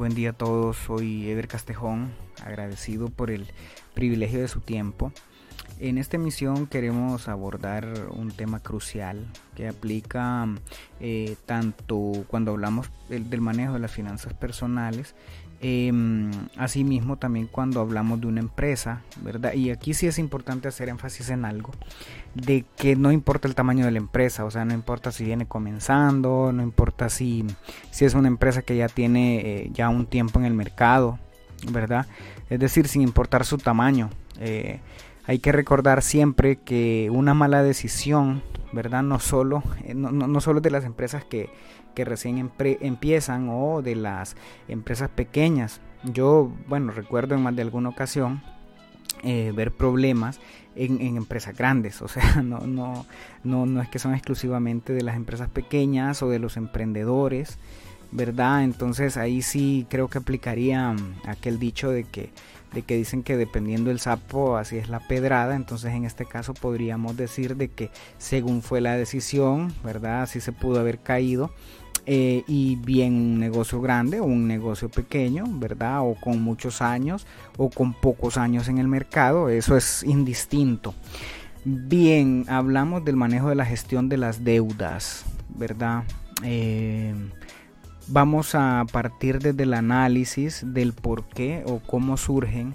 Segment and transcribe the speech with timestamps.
[0.00, 0.78] buen día a todos.
[0.78, 2.10] Soy Ever Castejón,
[2.42, 3.46] agradecido por el
[3.92, 5.12] privilegio de su tiempo.
[5.78, 10.48] En esta emisión queremos abordar un tema crucial que aplica
[11.00, 15.14] eh, tanto cuando hablamos del, manejo de las finanzas personales,
[15.60, 15.92] eh,
[16.56, 19.52] asimismo también cuando hablamos de una empresa, ¿verdad?
[19.52, 21.72] Y aquí sí es importante hacer énfasis en algo,
[22.34, 25.46] de que no importa el tamaño de la empresa, o sea, no importa si viene
[25.46, 27.44] comenzando, no importa si,
[27.90, 31.18] si es una empresa que ya tiene eh, ya un tiempo en el mercado,
[31.70, 32.06] ¿verdad?
[32.48, 34.10] Es decir, sin importar su tamaño.
[34.38, 34.80] Eh,
[35.26, 39.02] hay que recordar siempre que una mala decisión, ¿verdad?
[39.02, 41.50] No solo, eh, no, no, solo de las empresas que,
[41.94, 44.36] que recién empiezan o de las
[44.68, 45.80] empresas pequeñas.
[46.04, 48.42] Yo, bueno, recuerdo en más de alguna ocasión
[49.22, 50.40] eh, ver problemas
[50.76, 52.00] en, empresas grandes.
[52.02, 53.06] O sea, no, no,
[53.44, 57.58] no, no es que son exclusivamente de las empresas pequeñas o de los emprendedores,
[58.12, 58.64] ¿verdad?
[58.64, 62.30] Entonces ahí sí creo que aplicaría mm, aquel dicho de que
[62.72, 66.54] de que dicen que dependiendo el sapo así es la pedrada, entonces en este caso
[66.54, 70.22] podríamos decir de que según fue la decisión, ¿verdad?
[70.22, 71.52] Así se pudo haber caído.
[72.06, 76.00] Eh, y bien un negocio grande o un negocio pequeño, ¿verdad?
[76.00, 80.94] O con muchos años o con pocos años en el mercado, eso es indistinto.
[81.64, 85.24] Bien, hablamos del manejo de la gestión de las deudas,
[85.56, 86.04] ¿verdad?
[86.42, 87.14] Eh,
[88.12, 92.74] Vamos a partir desde el análisis del por qué o cómo surgen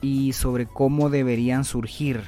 [0.00, 2.22] y sobre cómo deberían surgir.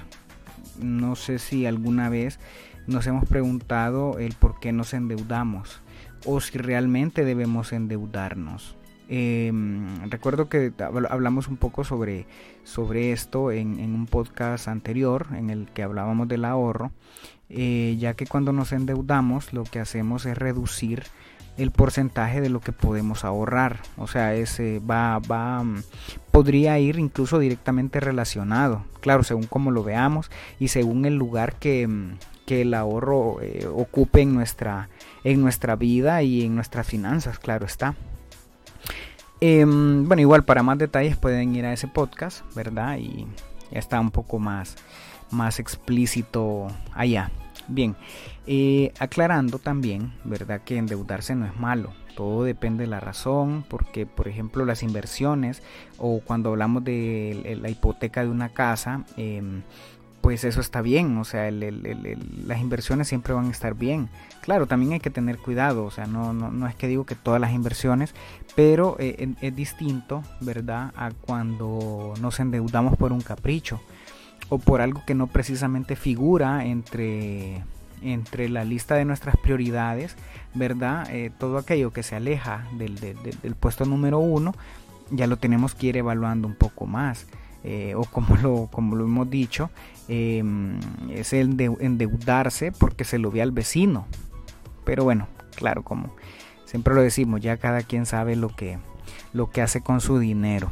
[0.78, 2.38] No sé si alguna vez
[2.86, 5.80] nos hemos preguntado el por qué nos endeudamos
[6.26, 8.76] o si realmente debemos endeudarnos.
[9.08, 12.26] Em, recuerdo que hablamos un poco sobre,
[12.64, 16.90] sobre esto en, un podcast anterior en el que hablábamos del ahorro,
[17.48, 21.04] eh, ya que cuando nos endeudamos lo que hacemos es reducir
[21.56, 23.80] el porcentaje de lo que podemos ahorrar.
[23.96, 25.82] O sea, ese va, va, mm,
[26.30, 28.84] podría ir incluso directamente relacionado.
[29.00, 33.66] Claro, según como lo veamos y según el lugar que, mm, que el ahorro eh,
[33.66, 34.88] ocupe en nuestra,
[35.24, 37.94] en nuestra vida y en nuestras finanzas, claro está.
[39.40, 42.96] Em, bueno, igual para más detalles pueden ir a ese podcast, ¿verdad?
[42.98, 43.26] Y
[43.70, 44.76] ya está un poco más,
[45.30, 47.30] más explícito allá.
[47.68, 47.96] Bien,
[48.46, 50.62] eh, aclarando también, ¿verdad?
[50.64, 51.92] Que endeudarse no es malo.
[52.14, 55.62] Todo depende de la razón, porque por ejemplo las inversiones
[55.98, 59.62] o cuando hablamos de la hipoteca de una casa, em,
[60.20, 64.08] pues eso está bien, o sea, las inversiones siempre van a estar bien.
[64.40, 67.14] Claro, también hay que tener cuidado, o sea, no, no, no es que digo que
[67.14, 68.14] todas las inversiones,
[68.54, 70.92] pero eh, es distinto, ¿verdad?
[70.96, 73.80] A cuando nos endeudamos por un capricho
[74.48, 77.62] o por algo que no precisamente figura entre,
[78.02, 80.16] entre la lista de nuestras prioridades,
[80.54, 81.08] ¿verdad?
[81.10, 84.54] Eh, todo aquello que se aleja del, puesto número uno,
[85.10, 87.26] ya lo tenemos que ir evaluando un poco más.
[87.68, 89.70] Eh, o como lo, como lo hemos dicho,
[90.06, 90.78] em,
[91.10, 94.06] es el de endeudarse porque se lo ve al vecino.
[94.84, 96.14] Pero bueno, claro, como
[96.64, 98.78] siempre lo decimos, ya cada quien sabe lo que,
[99.32, 100.70] lo que hace con su dinero.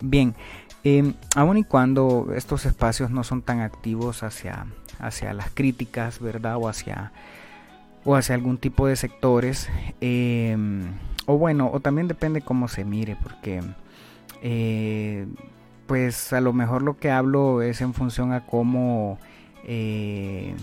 [0.00, 0.36] Bien,
[0.84, 4.66] eh, aun y cuando estos espacios no son tan activos hacia,
[5.00, 6.56] hacia las críticas, ¿verdad?
[6.56, 7.10] O hacia,
[8.04, 9.68] o hacia algún tipo de sectores.
[10.00, 10.92] Em,
[11.26, 13.60] o bueno, o también depende cómo se mire, porque
[14.40, 15.26] eh,
[15.88, 19.18] pues a lo mejor lo que hablo es en función a cómo,
[19.64, 20.54] eh,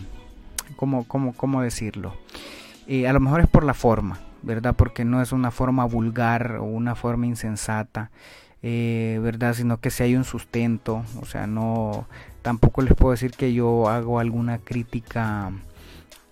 [0.78, 2.16] cómo, cómo, cómo decirlo.
[2.88, 4.76] Eh, a lo mejor es por la forma, ¿verdad?
[4.78, 8.12] Porque no es una forma vulgar o una forma insensata.
[8.68, 9.54] Eh, ¿verdad?
[9.54, 12.08] Sino que si hay un sustento, o sea, no,
[12.42, 15.52] tampoco les puedo decir que yo hago alguna crítica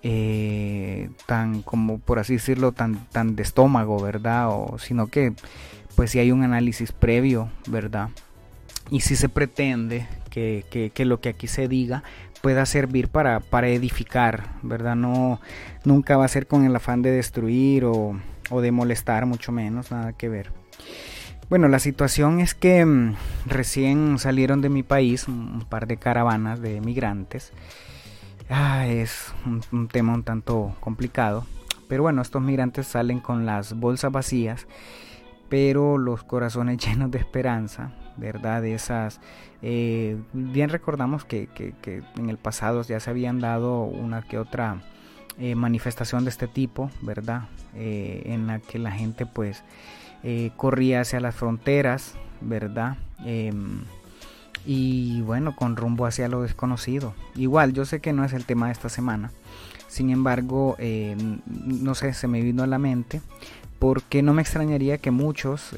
[0.02, 4.50] eh, tan, como por así decirlo, tan, tan de estómago, ¿verdad?
[4.50, 5.34] O, sino que,
[5.96, 8.10] pues si hay un análisis previo, ¿verdad?
[8.94, 12.04] Y si se pretende que, que, lo que aquí se diga
[12.44, 14.96] pueda servir para, para edificar, ¿verdad?
[14.96, 15.42] No,
[15.84, 18.16] nunca va a ser con el afán de destruir o,
[18.52, 20.52] o de molestar, mucho menos, nada que ver.
[21.50, 23.16] Bueno, la situación es que mm,
[23.48, 27.52] recién salieron de mi país un, par de caravanas de migrantes.
[28.48, 29.34] Ah, es
[29.72, 31.48] un, tema un tanto complicado.
[31.88, 34.68] Pero bueno, estos migrantes salen con las bolsas vacías,
[35.50, 38.66] pero los corazones llenos de esperanza, ¿verdad?
[38.66, 39.20] esas.
[39.62, 41.48] Eh, bien recordamos que,
[42.18, 44.82] en el pasado ya se habían dado una que otra
[45.40, 47.44] eh, manifestación de este tipo, ¿verdad?
[47.76, 49.64] Eh, en la que la gente pues
[50.56, 52.96] corría hacia las fronteras, ¿verdad?
[53.26, 53.82] Em,
[54.66, 57.14] y bueno, con rumbo hacia lo desconocido.
[57.36, 59.32] Igual, yo sé que no es el tema de esta semana.
[59.90, 63.22] Sin embargo, em, no sé, se me vino a la mente
[63.80, 65.74] porque no me extrañaría que muchos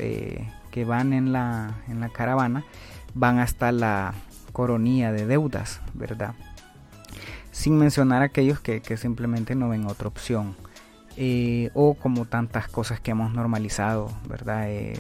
[0.76, 2.66] que van en la, en la caravana
[3.14, 4.14] van hasta la
[4.52, 6.34] coronía de deudas, ¿verdad?
[7.52, 10.54] Sin mencionar aquellos que, simplemente no ven otra opción.
[11.16, 14.66] Eh, o como tantas cosas que hemos normalizado, ¿verdad?
[14.68, 15.00] Eh,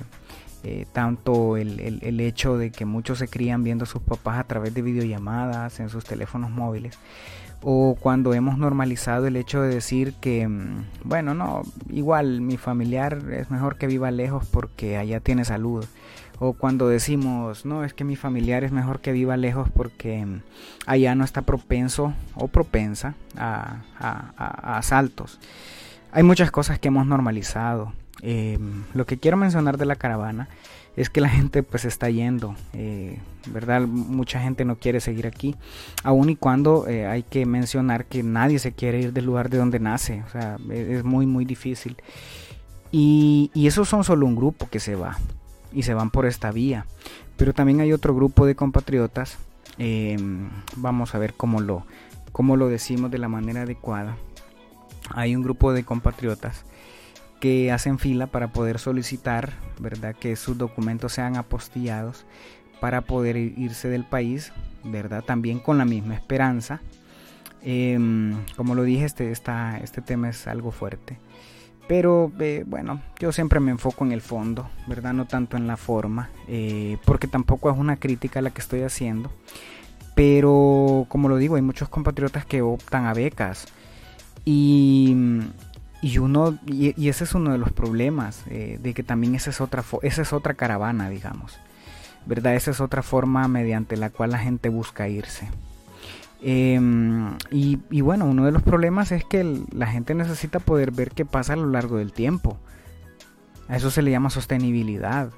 [0.94, 4.74] tanto el, el, hecho de que muchos se crían viendo a sus papás a través
[4.74, 6.98] de videollamadas en sus teléfonos móviles
[7.62, 13.19] o cuando hemos normalizado el hecho de decir que, mm, bueno, no, igual mi familiar
[13.31, 15.86] es mejor que viva lejos porque allá tiene salud.
[16.38, 20.42] O cuando decimos, no, es que mi familiar es mejor que viva lejos porque mm,
[20.86, 23.78] allá no está propenso o propensa a,
[24.78, 25.40] asaltos.
[26.12, 27.94] Hay muchas cosas que hemos normalizado.
[28.22, 30.48] Em, lo que quiero mencionar de la caravana
[30.96, 33.82] es que la gente pues está yendo, eh, ¿verdad?
[33.82, 35.56] Mucha gente no quiere seguir aquí,
[36.04, 39.58] aun y cuando eh, hay que mencionar que nadie se quiere ir del lugar de
[39.58, 41.98] donde nace, o sea, e-, es, muy muy difícil.
[42.92, 45.18] Y, esos son solo un grupo que se va
[45.74, 46.86] y se van por esta vía,
[47.36, 49.38] pero también hay otro grupo de compatriotas,
[49.78, 51.86] em, vamos a ver cómo lo,
[52.32, 54.16] cómo lo decimos de la manera adecuada.
[55.10, 56.64] Hay un grupo de compatriotas
[57.46, 60.16] que hacen fila para poder solicitar, ¿verdad?
[60.16, 62.26] Que sus documentos sean apostillados
[62.82, 64.52] para poder irse del país,
[64.84, 65.24] ¿verdad?
[65.24, 66.82] También con la misma esperanza.
[67.62, 71.20] Em, como lo dije, este, este tema es algo fuerte.
[71.88, 75.14] Pero eh, bueno, yo siempre me enfoco en el fondo, ¿verdad?
[75.14, 79.32] No tanto en la forma, eh, porque tampoco es una crítica la que estoy haciendo.
[80.16, 83.68] Pero como lo digo, hay muchos compatriotas que optan a becas.
[84.46, 85.16] Y
[86.02, 89.62] y uno, y, ese es uno de los problemas, eh, de que también esa es
[89.62, 91.58] otra, esa es otra caravana, digamos.
[92.26, 92.56] ¿Verdad?
[92.56, 95.48] Esa es otra forma mediante la cual la gente busca irse.
[96.42, 101.12] Em, y, y, bueno, uno de los problemas es que la gente necesita poder ver
[101.12, 102.58] qué pasa a lo largo del tiempo.
[103.68, 105.30] A eso se le llama sostenibilidad.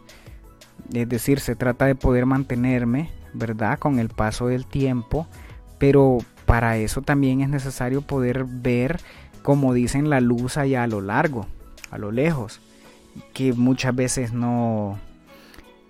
[0.93, 3.79] Es decir, se trata de poder mantenerme, ¿verdad?
[3.79, 5.27] Con el paso del tiempo.
[5.77, 8.99] Pero para eso también es necesario poder ver
[9.47, 11.47] como dicen, la luz allá a lo largo,
[11.89, 12.59] a lo lejos,
[13.33, 14.99] que muchas veces no,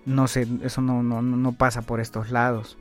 [0.06, 2.78] no sé, eso no, no, pasa por estos lados.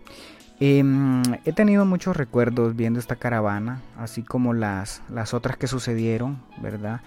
[0.59, 6.43] Em, he tenido muchos recuerdos viendo esta caravana, así como las, las otras que sucedieron,
[6.61, 7.01] ¿verdad?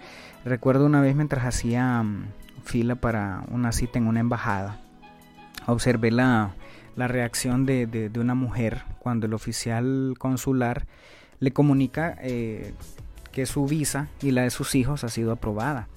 [0.44, 2.25] Recuerdo una vez mientras hacía mm,
[2.64, 4.81] fila para una cita en una embajada,
[5.69, 6.56] observé la,
[6.96, 10.87] la reacción de, de, una mujer cuando el oficial consular
[11.38, 12.75] le comunica eh,
[13.32, 15.88] que su visa y la de sus hijos ha sido aprobada.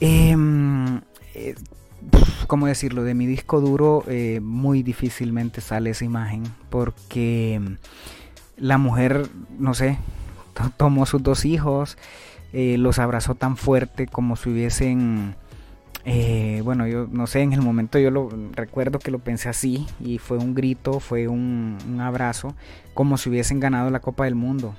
[0.00, 1.00] Em,
[1.34, 1.54] eh,
[2.46, 3.04] ¿Cómo decirlo?
[3.04, 7.60] De mi disco duro eh, muy difícilmente sale esa imagen porque
[8.56, 9.28] la mujer,
[9.58, 9.98] no sé,
[10.78, 11.98] tomó sus dos hijos,
[12.52, 15.36] eh, los abrazó tan fuerte como si hubiesen...
[16.64, 20.16] bueno, yo no sé, en el momento yo lo recuerdo que lo pensé así y
[20.18, 22.54] fue un grito, fue un abrazo,
[22.94, 24.74] como si hubiesen ganado la Copa del Mundo.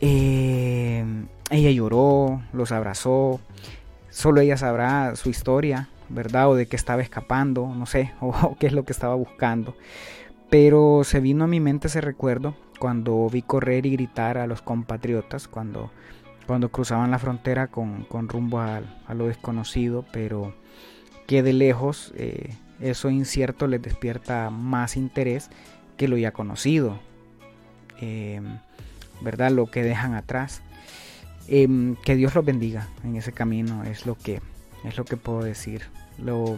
[0.00, 1.04] Eh,
[1.50, 3.40] ella lloró, los abrazó,
[4.08, 6.48] solo ella sabrá su historia, ¿verdad?
[6.48, 9.76] O de qué estaba escapando, no sé, o, qué es lo que estaba buscando.
[10.48, 14.62] Pero se vino a mi mente ese recuerdo cuando vi correr y gritar a los
[14.62, 15.90] compatriotas, cuando,
[16.46, 18.82] cuando cruzaban la frontera con, rumbo a,
[19.14, 20.54] lo desconocido, pero
[21.26, 25.50] que de lejos eh, eso incierto les despierta más interés
[25.96, 26.98] que lo ya conocido.
[28.00, 28.40] Eh,
[29.22, 29.50] ¿verdad?
[29.50, 30.62] Lo que dejan atrás.
[31.52, 34.40] Em, que Dios los bendiga en ese camino, es lo que,
[34.84, 35.82] es lo que puedo decir.
[36.16, 36.56] Lo,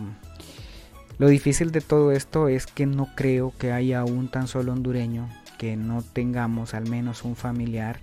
[1.19, 5.31] lo difícil de todo esto es que no creo que haya un tan solo hondureño
[5.57, 8.01] que no tengamos al menos un familiar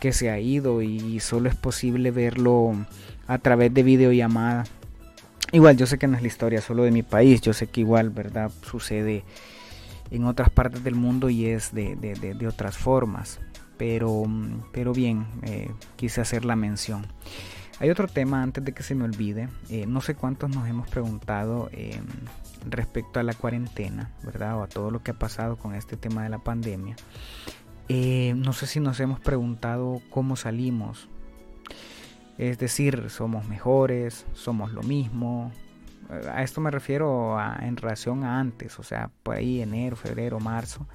[0.00, 2.74] que se ha ido y solo es posible verlo
[3.28, 4.64] a través de videollamada.
[5.52, 7.82] Igual yo sé que no es la historia solo de mi país, yo sé que
[7.82, 8.50] igual, ¿verdad?
[8.68, 9.24] Sucede
[10.10, 13.38] en otras partes del mundo y es de, de otras formas
[13.76, 14.24] pero,
[14.72, 17.06] pero bien, eh, quise hacer la mención.
[17.78, 20.88] Hay otro tema antes de que se me olvide, eh, no sé cuántos nos hemos
[20.88, 22.04] preguntado em,
[22.68, 24.58] respecto a la cuarentena, ¿verdad?
[24.58, 26.96] O a todo lo que ha pasado con este tema de la pandemia.
[27.88, 31.08] Eh, no sé si nos hemos preguntado cómo salimos.
[32.38, 35.52] Es decir, somos mejores, somos lo mismo.
[36.32, 40.86] A esto me refiero en relación a antes, o sea, por ahí enero, febrero, marzo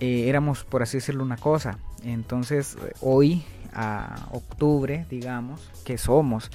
[0.00, 1.78] eh, éramos, por así decirlo, una cosa.
[2.02, 6.50] Entonces, hoy, a octubre, digamos, que somos.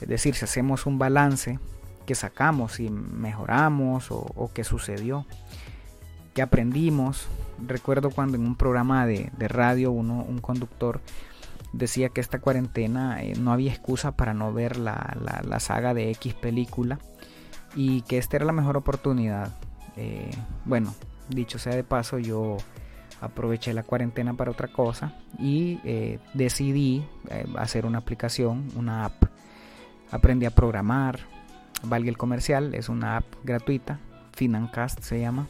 [0.00, 1.58] Es decir, si hacemos un balance,
[2.04, 5.26] que sacamos, si mejoramos o, qué sucedió,
[6.34, 7.28] qué aprendimos.
[7.64, 11.00] Recuerdo cuando en un programa de, radio uno, un conductor
[11.72, 16.10] decía que esta cuarentena eh, no había excusa para no ver la, la, saga de
[16.10, 16.98] X película
[17.74, 19.56] y que esta era la mejor oportunidad.
[19.96, 20.30] Eh,
[20.64, 20.94] bueno,
[21.28, 22.56] dicho sea de paso, yo
[23.20, 27.04] aproveché la cuarentena para otra cosa y eh, decidí
[27.56, 29.24] hacer una aplicación, una app.
[30.10, 31.20] Aprendí a programar,
[31.84, 33.98] valga el comercial, es una app gratuita
[34.34, 35.46] Financast se llama.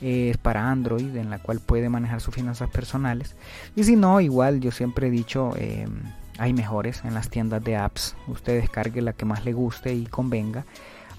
[0.00, 3.36] Es para Android, en la cual puede manejar sus finanzas personales.
[3.76, 6.02] Y si no, igual yo siempre he dicho, em,
[6.38, 8.16] hay mejores en las tiendas de apps.
[8.26, 10.64] Usted descargue la que más le guste y convenga.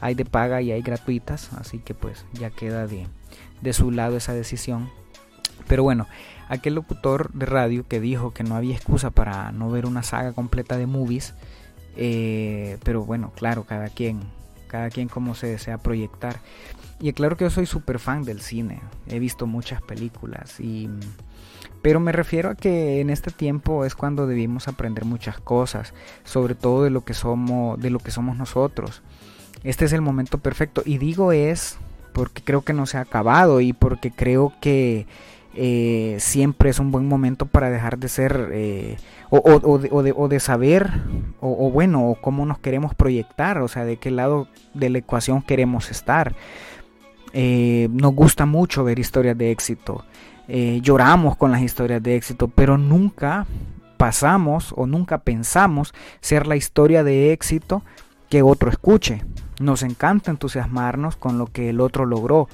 [0.02, 3.08] Hay de paga y hay gratuitas, así que pues ya queda de,
[3.62, 4.90] de su lado esa decisión.
[5.68, 6.08] Pero bueno,
[6.50, 10.34] aquel locutor de radio que dijo que no había excusa para no ver una saga
[10.34, 11.34] completa de movies,
[11.96, 14.22] eh, pero bueno, claro, cada quien,
[14.68, 16.40] cada quien como se desea proyectar.
[17.00, 20.90] Y claro que yo soy súper fan del cine, he visto muchas películas y...
[21.82, 26.56] Pero me refiero a que en este tiempo es cuando debimos aprender muchas cosas, sobre
[26.56, 29.04] todo de lo que somos, de lo que somos nosotros.
[29.66, 30.84] Este es el momento perfecto.
[30.86, 31.78] Y digo es
[32.14, 35.08] porque creo que no se ha acabado y porque creo que
[35.56, 38.98] eh, siempre es un buen momento para dejar de ser eh,
[39.30, 40.92] o, de, o, de, saber
[41.42, 45.90] o, bueno cómo nos queremos proyectar o sea de qué lado de la ecuación queremos
[45.90, 46.36] estar.
[47.34, 50.06] Eh, nos gusta mucho ver historias de éxito,
[50.48, 53.46] lloramos con las historias de éxito, pero nunca
[53.98, 57.84] pasamos o nunca pensamos ser la historia de éxito
[58.30, 59.22] que otro escuche.
[59.60, 62.48] Nos encanta entusiasmarnos con lo que el otro logró.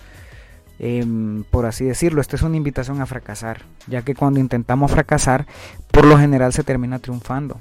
[0.79, 5.45] Em, por así decirlo, esta es una invitación a fracasar, ya que cuando intentamos fracasar,
[5.91, 7.59] por lo general se termina triunfando.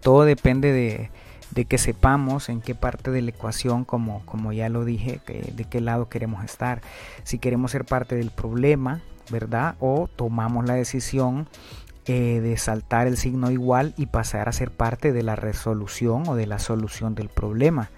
[0.00, 4.84] Todo depende de, que sepamos en qué parte de la ecuación, como, como ya lo
[4.86, 6.80] dije, de qué lado queremos estar.
[7.22, 9.76] Si queremos ser parte del problema, ¿verdad?
[9.78, 11.48] O tomamos la decisión
[12.06, 16.34] eh, de saltar el signo igual y pasar a ser parte de la resolución o
[16.34, 17.90] de la solución del problema.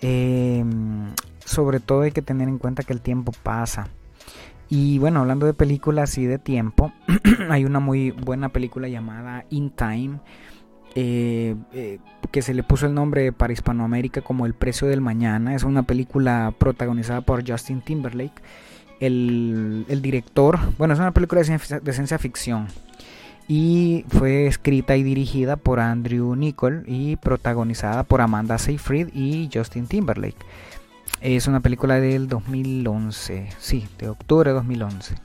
[0.00, 1.14] Em,
[1.44, 3.88] sobre todo hay que tener en cuenta que el tiempo pasa.
[4.68, 6.92] Y bueno, hablando de películas y de tiempo,
[7.50, 10.20] hay una muy buena película llamada In Time
[10.94, 11.98] eh, eh,
[12.32, 15.54] que se le puso el nombre para Hispanoamérica como El precio del mañana.
[15.54, 18.42] Es una película protagonizada por Justin Timberlake.
[19.00, 22.66] El, director, bueno, es una película de ciencia, ficción
[23.50, 29.88] y fue escrita y dirigida por Andrew Nichol y protagonizada por Amanda Seyfried y Justin
[29.88, 30.36] Timberlake.
[31.20, 35.16] Es una película del 2011, sí, de octubre de 2011.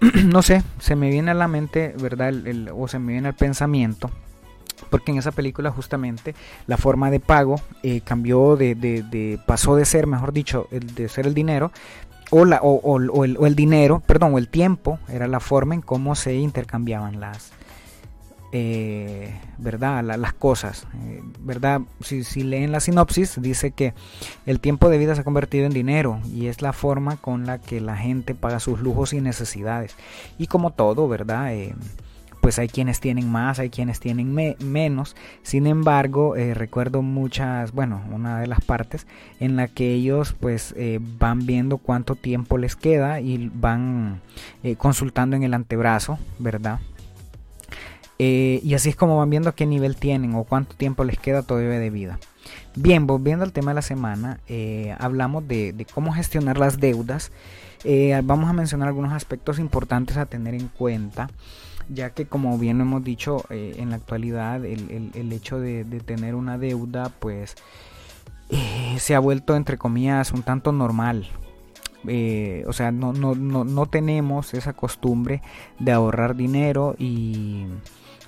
[0.24, 2.32] no sé, se me viene a la mente, ¿verdad?
[2.74, 4.10] o se me viene al pensamiento.
[4.88, 6.34] Porque en esa película justamente
[6.66, 11.26] la forma de pago eh, cambió de, de, pasó de ser, mejor dicho, de ser
[11.26, 11.70] el dinero
[12.30, 15.82] o, la, o, el, o el dinero, perdón, o el tiempo era la forma en
[15.82, 17.52] cómo se intercambiaban las,
[18.52, 20.02] eh, ¿verdad?
[20.04, 21.82] las cosas, eh, ¿verdad?
[22.00, 23.94] Si, si, leen la sinopsis, dice que
[24.46, 27.58] el tiempo de vida se ha convertido en dinero y es la forma con la
[27.58, 29.96] que la gente paga sus lujos y necesidades.
[30.38, 31.54] Y como todo, ¿verdad?
[31.54, 31.74] Eh,
[32.40, 35.16] pues hay quienes tienen más, hay quienes tienen menos.
[35.42, 39.06] Sin embargo, recuerdo muchas, bueno, una de las partes
[39.38, 40.74] en la que ellos pues
[41.18, 44.20] van viendo cuánto tiempo les queda y van
[44.78, 46.80] consultando en el antebrazo, ¿verdad?
[48.22, 51.42] Eh, y así es como van viendo qué nivel tienen o cuánto tiempo les queda
[51.42, 52.18] todavía de vida.
[52.76, 57.32] Bien, volviendo al tema de la semana, eh, hablamos de, cómo gestionar las deudas.
[57.82, 61.30] Eh, vamos a mencionar algunos aspectos importantes a tener en cuenta,
[61.92, 67.10] ya que como bien hemos dicho, en la actualidad el, hecho de, tener una deuda,
[67.18, 67.56] pues
[68.98, 71.28] se ha vuelto, entre comillas, un tanto normal.
[72.04, 75.42] o sea, no, no, no, no tenemos esa costumbre
[75.78, 77.66] de ahorrar dinero y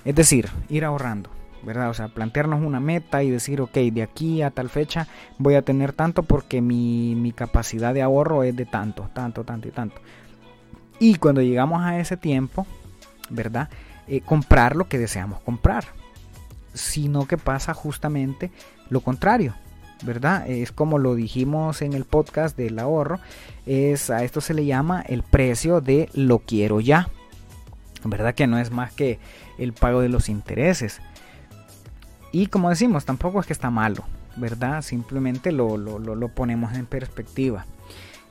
[0.05, 1.29] es decir, ir ahorrando,
[1.63, 1.89] ¿verdad?
[1.89, 5.61] O sea, plantearnos una meta y decir, ok, de aquí a tal fecha voy a
[5.61, 10.01] tener tanto porque mi, capacidad de ahorro es de tanto, tanto, tanto y tanto.
[10.99, 12.67] Y cuando llegamos a ese tiempo,
[13.29, 13.69] ¿verdad?
[14.07, 15.85] Eh, comprar lo que deseamos comprar.
[16.73, 18.51] Sino que pasa justamente
[18.89, 19.55] lo contrario.
[20.03, 20.49] ¿verdad?
[20.49, 23.21] Es como lo dijimos en el podcast del ahorro,
[23.65, 27.07] es a esto se le llama el precio de lo quiero ya.
[28.03, 29.19] ¿Verdad que no es más que
[29.57, 31.01] el pago de los intereses.
[32.31, 34.03] Y como decimos, tampoco es que está malo,
[34.35, 34.81] ¿verdad?
[34.81, 35.77] Simplemente lo,
[36.33, 37.65] ponemos en perspectiva.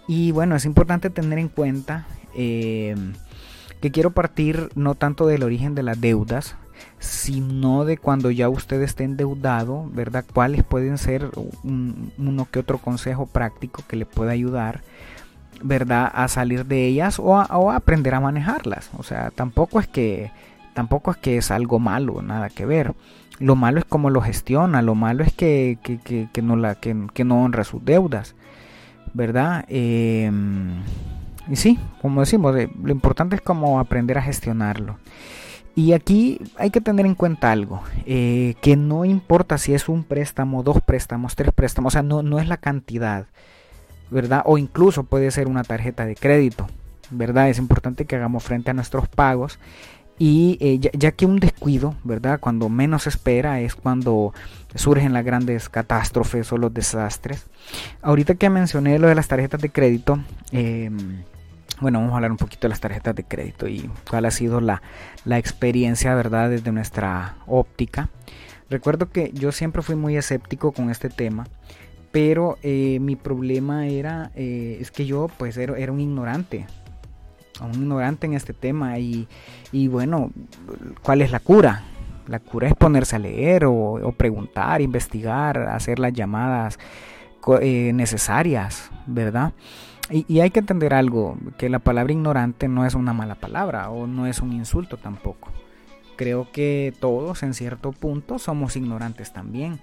[0.08, 2.96] Y bueno, es importante tener en cuenta eh,
[3.82, 6.56] que quiero partir no tanto del origen de las deudas,
[6.98, 10.24] sino de cuando ya usted esté endeudado, ¿verdad?
[10.32, 11.30] ¿Cuáles pueden ser
[11.64, 14.80] uno que otro consejo práctico que le pueda ayudar,
[15.62, 16.10] ¿verdad?
[16.14, 18.90] A salir de ellas o a aprender a manejarlas.
[18.96, 20.30] O sea, tampoco es que
[20.74, 22.94] tampoco es que es algo malo, nada que ver.
[23.38, 25.78] Lo malo es cómo lo gestiona, lo malo es que,
[26.42, 28.34] no, la, que, no honra sus deudas,
[29.14, 29.64] ¿verdad?
[29.68, 30.82] Em,
[31.48, 34.98] y sí, como decimos, eh, lo importante es como aprender a gestionarlo.
[35.74, 40.04] Y aquí hay que tener en cuenta algo, eh, que no importa si es un
[40.04, 43.26] préstamo, dos préstamos, tres préstamos, o sea, no, no es la cantidad,
[44.10, 44.42] ¿verdad?
[44.44, 46.66] O incluso puede ser una tarjeta de crédito,
[47.10, 47.48] ¿verdad?
[47.48, 49.58] Es importante que hagamos frente a nuestros pagos
[50.24, 52.38] y eh, ya, que un descuido, ¿verdad?
[52.38, 54.32] Cuando menos espera es cuando
[54.76, 57.48] surgen las grandes catástrofes o los desastres.
[58.02, 60.20] Ahorita que mencioné lo de las tarjetas de crédito,
[60.52, 61.24] em,
[61.80, 64.60] bueno, vamos a hablar un poquito de las tarjetas de crédito y cuál ha sido
[64.60, 64.80] la,
[65.26, 66.50] experiencia, ¿verdad?
[66.50, 68.08] Desde nuestra óptica.
[68.70, 71.48] Recuerdo que yo siempre fui muy escéptico con este tema,
[72.12, 76.66] pero eh, mi problema era, eh, es que yo pues era, era un ignorante,
[77.62, 79.26] un ignorante en este tema y,
[79.88, 80.30] bueno,
[81.02, 81.84] ¿cuál es la cura?
[82.26, 86.78] La cura es ponerse a leer o, preguntar, investigar, hacer las llamadas
[87.60, 89.52] eh, necesarias, ¿verdad?
[90.10, 93.90] Y, y, hay que entender algo, que la palabra ignorante no es una mala palabra
[93.90, 95.50] o no es un insulto tampoco.
[96.16, 99.80] Creo que todos en cierto punto somos ignorantes también.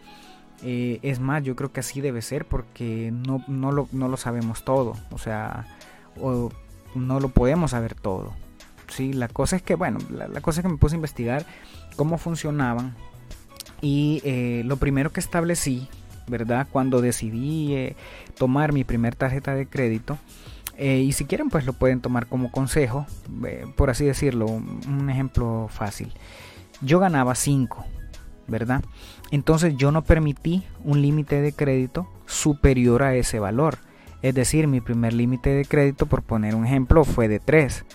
[0.61, 4.17] Eh, es más, yo creo que así debe ser porque no, no, lo, no lo
[4.17, 4.93] sabemos todo.
[5.11, 5.65] O sea,
[6.19, 6.51] o
[6.95, 8.33] no lo podemos saber todo.
[8.89, 9.13] ¿sí?
[9.13, 11.45] La cosa es que, bueno, la, cosa es que me puse a investigar
[11.95, 12.95] cómo funcionaban
[13.81, 15.87] y eh, lo primero que establecí,
[16.27, 16.67] ¿verdad?
[16.71, 17.95] Cuando decidí eh,
[18.37, 20.17] tomar mi primer tarjeta de crédito,
[20.77, 23.05] eh, y si quieren pues lo pueden tomar como consejo,
[23.75, 26.13] por así decirlo, un ejemplo fácil.
[26.81, 27.85] Yo ganaba 5,
[28.47, 28.83] ¿verdad?
[29.31, 33.77] Entonces yo no permití un límite de crédito superior a ese valor.
[34.21, 37.85] Es decir, mi primer límite de crédito, por poner un ejemplo, fue de 3.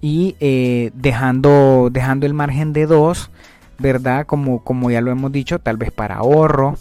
[0.00, 3.30] Y eh, dejando, dejando el margen de 2,
[3.78, 4.26] ¿verdad?
[4.26, 6.76] Como, como ya lo hemos dicho, tal vez para ahorro.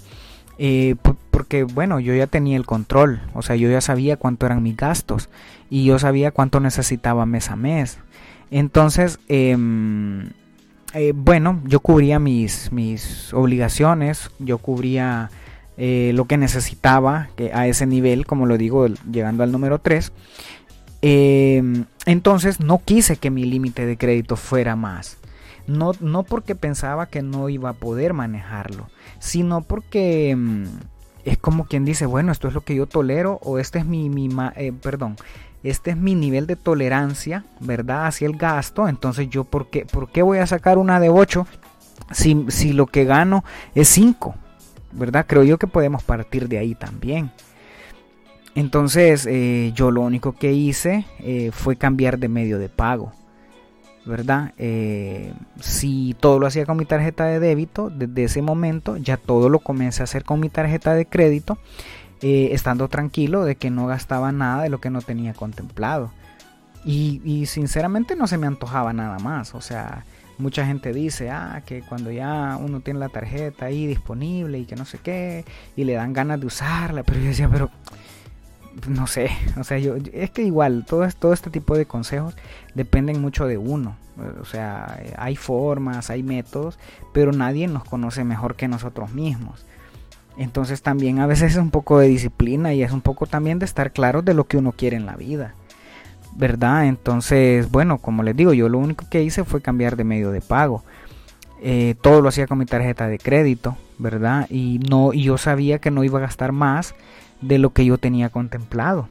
[0.58, 0.96] Eh,
[1.32, 4.78] porque bueno, yo ya tenía el control, o sea, yo ya sabía cuánto eran mis
[4.78, 5.30] gastos
[5.70, 7.98] y yo sabía cuánto necesitaba mes a mes.
[8.52, 10.30] Entonces, em,
[10.94, 15.32] eh, bueno, yo cubría mis, mis obligaciones, yo cubría
[15.78, 20.12] eh, lo que necesitaba que a ese nivel, como lo digo, llegando al número 3.
[21.02, 25.18] Em, entonces no quise que mi límite de crédito fuera más.
[25.68, 30.66] No, no porque pensaba que no iba a poder manejarlo, sino porque em,
[31.26, 34.10] es como quien dice, bueno, esto es lo que yo tolero o este es mi,
[34.10, 35.16] mi eh, perdón,
[35.64, 38.08] este es mi nivel de tolerancia, ¿verdad?
[38.08, 38.88] Hacia el gasto.
[38.88, 41.48] Entonces yo, ¿por qué, por qué voy a sacar una de 8
[42.12, 44.36] si, si lo que gano es 5?
[44.94, 45.26] ¿Verdad?
[45.28, 47.32] Creo yo que podemos partir de ahí también.
[48.56, 53.12] Entonces eh, yo lo único que hice eh, fue cambiar de medio de pago,
[54.06, 54.54] ¿verdad?
[54.58, 59.50] Eh, si todo lo hacía con mi tarjeta de débito, desde ese momento ya todo
[59.50, 61.58] lo comencé a hacer con mi tarjeta de crédito,
[62.22, 66.12] estando tranquilo de que no gastaba nada de lo que no tenía contemplado.
[66.86, 70.06] Y, y sinceramente no se me antojaba nada más, o sea,
[70.38, 74.76] mucha gente dice, ah, que cuando ya uno tiene la tarjeta ahí disponible y que
[74.76, 77.70] no sé qué, y le dan ganas de usarla, pero yo decía, pero
[78.88, 82.36] no sé, o sea, yo es que igual todo, todo este tipo de consejos
[82.74, 83.98] dependen mucho de uno.
[84.40, 86.78] O sea, hay formas, hay métodos,
[87.14, 89.66] pero nadie nos conoce mejor que nosotros mismos.
[90.38, 93.66] Entonces también a veces es un poco de disciplina y es un poco también de
[93.66, 95.56] estar claro de lo que uno quiere en la vida.
[96.36, 96.86] ¿Verdad?
[96.86, 100.42] Entonces, bueno, como les digo, yo lo único que hice fue cambiar de medio de
[100.42, 100.84] pago.
[101.62, 104.48] Eh, todo lo hacía con mi tarjeta de crédito, ¿verdad?
[104.50, 106.96] Y no, y yo sabía que no iba a gastar más
[107.42, 109.08] de lo que yo tenía contemplado.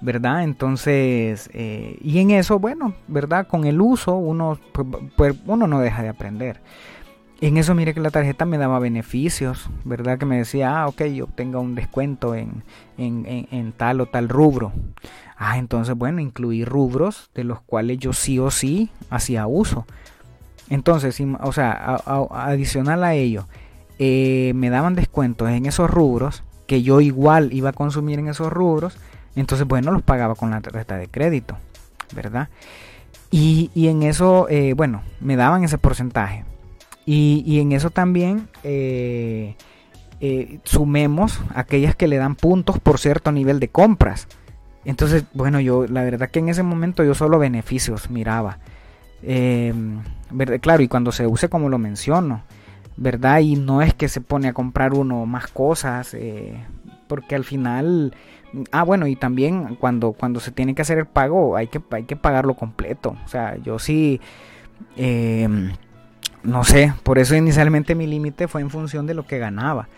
[0.00, 0.44] ¿Verdad?
[0.44, 3.48] Entonces, eh, y en eso, bueno, ¿verdad?
[3.48, 4.86] Con el uso uno, pues,
[5.16, 6.60] pues, uno no deja de aprender.
[7.40, 10.18] En eso mire que la tarjeta me daba beneficios, ¿verdad?
[10.18, 12.62] Que me decía, ah, ok, yo tengo un descuento en,
[12.96, 14.72] en, en tal o tal rubro.
[15.36, 19.86] Ah, entonces, bueno, incluí rubros de los cuales yo sí o sí hacía uso.
[20.70, 21.96] Entonces, o sea,
[22.30, 23.46] adicional a ello,
[23.98, 28.52] eh, me daban descuentos en esos rubros que yo igual iba a consumir en esos
[28.52, 28.96] rubros.
[29.36, 31.56] Entonces, bueno, los pagaba con la tarjeta de crédito,
[32.14, 32.48] ¿verdad?
[33.30, 36.44] Y, en eso, eh, bueno, me daban ese porcentaje.
[37.04, 39.56] Y, en eso también eh,
[40.62, 44.28] sumemos aquellas que le dan puntos por cierto nivel de compras.
[44.84, 48.58] Entonces, bueno, yo la verdad que en ese momento yo solo beneficios miraba.
[49.22, 50.02] Em,
[50.60, 52.42] claro, y cuando se use como lo menciono,
[52.96, 53.40] ¿verdad?
[53.40, 56.54] Y no es que se pone a comprar uno más cosas, eh,
[57.08, 58.14] porque al final...
[58.70, 62.04] Ah, bueno, y también cuando, cuando se tiene que hacer el pago hay que, hay
[62.04, 63.16] que pagarlo completo.
[63.24, 64.20] O sea, yo sí
[64.96, 65.72] Em,
[66.42, 69.88] no sé, por eso inicialmente mi límite fue en función de lo que ganaba,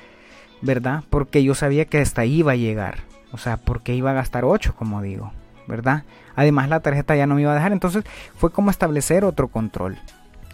[0.63, 1.05] ¿verdad?
[1.11, 2.99] Porque yo sabía que hasta ahí iba a llegar.
[3.37, 5.31] O sea, porque iba a gastar 8, como digo,
[5.69, 6.05] ¿verdad?
[6.37, 8.03] Además la tarjeta ya no me iba a dejar, entonces
[8.35, 9.99] fue como establecer otro control,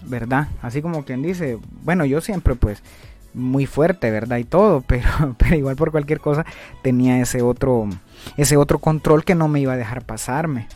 [0.05, 0.49] ¿verdad?
[0.63, 2.83] Así como quien dice, bueno, yo siempre pues
[3.35, 4.39] muy fuerte, ¿verdad?
[4.39, 6.45] Y todo, pero, pero igual por cualquier cosa
[6.83, 7.89] tenía ese otro,
[8.37, 10.67] ese otro control que no me iba a dejar pasarme.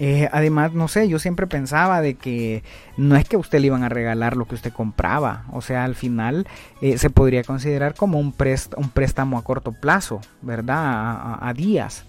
[0.00, 2.62] Eh, además, no sé, yo siempre pensaba de que
[2.96, 5.84] no es que a usted le iban a regalar lo que usted compraba, o sea,
[5.84, 6.46] al final
[6.80, 8.34] eh, se podría considerar como un,
[8.76, 11.38] un, préstamo a corto plazo, ¿verdad?
[11.40, 12.04] A, días.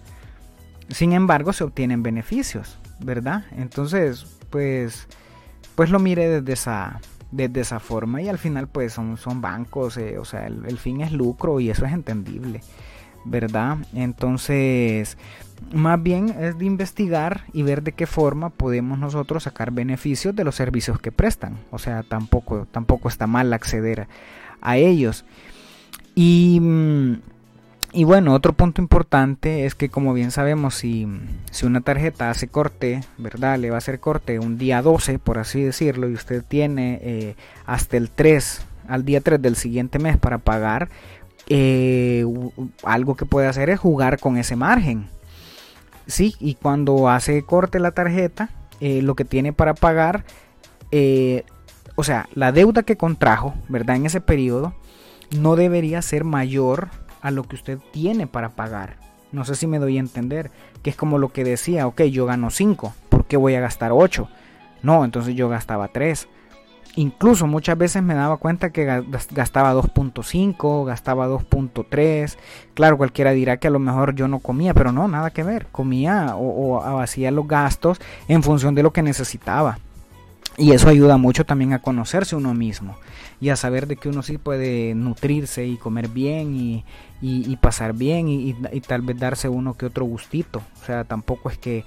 [0.90, 3.46] Sin embargo, se obtienen beneficios, ¿verdad?
[3.58, 5.08] Entonces, pues,
[5.76, 7.00] pues lo mire desde esa,
[7.32, 11.02] desde esa forma y al final pues son, son bancos, eh, o sea, el, fin
[11.02, 12.62] es lucro y eso es entendible,
[13.26, 13.78] ¿verdad?
[13.94, 15.18] Entonces,
[15.74, 20.44] más bien es de investigar y ver de qué forma podemos nosotros sacar beneficios de
[20.44, 24.08] los servicios que prestan, o sea, tampoco, tampoco está mal acceder
[24.62, 25.26] a ellos.
[26.16, 27.14] Y mm,
[27.92, 31.08] y bueno, otro punto importante es que como bien sabemos, si,
[31.50, 33.58] si, una tarjeta hace corte, ¿verdad?
[33.58, 37.36] Le va a hacer corte un día 12, por así decirlo, y usted tiene eh,
[37.66, 40.90] hasta el 3, al día 3 del siguiente mes para pagar,
[41.50, 42.26] eh,
[42.84, 45.08] algo que puede hacer es jugar con ese margen.
[46.08, 50.24] Sí, y cuando hace corte la tarjeta, eh, lo que tiene para pagar,
[51.96, 53.96] o sea, la deuda que contrajo, ¿verdad?
[53.96, 54.74] En ese periodo,
[55.38, 56.90] no debería ser mayor
[57.22, 58.98] a lo que usted tiene para pagar.
[59.32, 60.50] No sé si me doy a entender,
[60.82, 63.92] que es como lo que decía, ok, yo gano 5, ¿por qué voy a gastar
[63.92, 64.28] 8?
[64.82, 66.28] No, entonces yo gastaba 3.
[66.96, 68.86] Incluso muchas veces me daba cuenta que
[69.32, 72.36] gastaba 2.5, gastaba 2.3.
[72.74, 75.68] Claro, cualquiera dirá que a lo mejor yo no comía, pero no, nada que ver.
[75.72, 79.78] Comía o, o hacía los gastos en función de lo que necesitaba.
[80.58, 82.98] Y eso ayuda mucho también a conocerse uno mismo
[83.40, 86.84] y a saber de que uno sí puede nutrirse y comer bien
[87.22, 90.62] y, pasar bien y, tal vez darse uno que otro gustito.
[90.82, 91.86] O sea, tampoco es que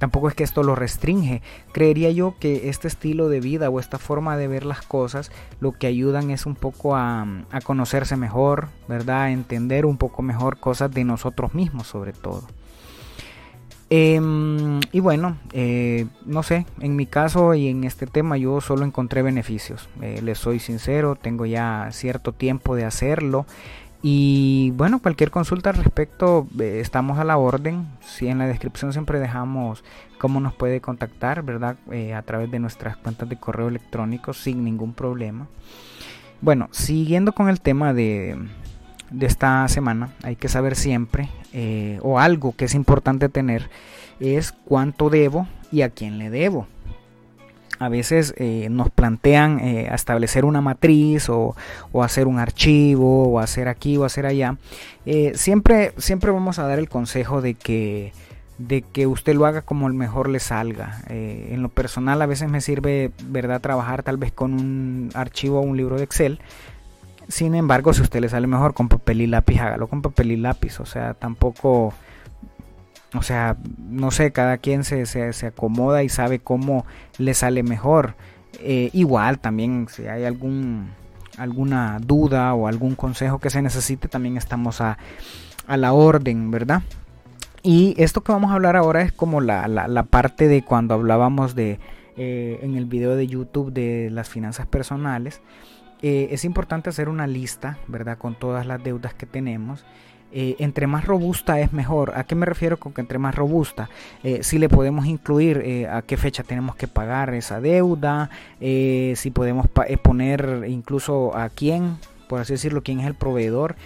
[0.00, 1.42] tampoco es que esto lo restringe.
[1.70, 5.70] Creería yo que este estilo de vida o esta forma de ver las cosas lo
[5.70, 9.22] que ayudan es un poco a, a conocerse mejor, ¿verdad?
[9.22, 12.48] A entender un poco mejor cosas de nosotros mismos sobre todo.
[13.92, 18.84] Em, y bueno, eh, no sé, en mi caso y en este tema yo solo
[18.84, 19.88] encontré beneficios.
[20.00, 23.46] Eh, les soy sincero, tengo ya cierto tiempo de hacerlo.
[24.02, 27.86] Y bueno, cualquier consulta al respecto, eh, estamos a la orden.
[28.00, 29.84] Si en la descripción siempre dejamos
[30.18, 31.76] cómo nos puede contactar, ¿verdad?
[32.14, 35.48] a través de nuestras cuentas de correo electrónico sin ningún problema.
[36.40, 38.38] Bueno, siguiendo con el tema de,
[39.10, 43.68] de esta semana, hay que saber siempre, eh, o algo que es importante tener,
[44.20, 46.66] es cuánto debo y a quién le debo.
[47.80, 51.56] A veces eh, nos plantean eh, establecer una matriz o,
[52.00, 54.56] hacer un archivo o hacer aquí o hacer allá.
[55.34, 58.12] siempre, siempre vamos a dar el consejo de que,
[58.58, 61.02] de que usted lo haga como el mejor le salga.
[61.08, 65.62] en lo personal a veces me sirve, ¿verdad?, trabajar tal vez con un archivo o
[65.62, 66.40] un libro de Excel
[67.30, 70.36] sin embargo, si usted le sale mejor con papel y lápiz, hágalo con papel y
[70.36, 70.80] lápiz.
[70.80, 71.94] O sea, tampoco...
[73.14, 76.86] O sea, no sé, cada quien se, se, acomoda y sabe cómo
[77.18, 78.14] le sale mejor.
[78.60, 80.90] Eh, igual también si hay algún
[81.38, 84.98] alguna duda o algún consejo que se necesite, también estamos a,
[85.66, 86.82] a la orden, ¿verdad?
[87.62, 91.54] Y esto que vamos a hablar ahora es como la, la, parte de cuando hablábamos
[91.54, 91.78] de
[92.16, 95.40] eh, en el video de YouTube de las finanzas personales.
[96.02, 98.16] Eh, es importante hacer una lista, ¿verdad?
[98.16, 99.84] Con todas las deudas que tenemos.
[100.32, 102.12] Eh, entre más robusta es mejor.
[102.16, 103.90] ¿A qué me refiero con que entre más robusta?
[104.22, 109.66] Eh, si le podemos incluir a qué fecha tenemos que pagar esa deuda, si podemos
[110.02, 113.76] poner incluso a quién, por así decirlo, quién es el proveedor.